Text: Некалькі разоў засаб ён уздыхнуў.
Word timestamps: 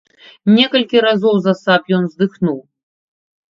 Некалькі 0.53 1.03
разоў 1.07 1.35
засаб 1.45 1.81
ён 2.01 2.11
уздыхнуў. 2.11 2.59